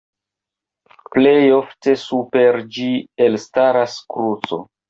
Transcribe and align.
Plej 1.15 1.43
ofte 1.59 1.95
super 2.05 2.59
ĝi 2.79 2.89
elstaras 3.27 4.03
kruco. 4.17 4.65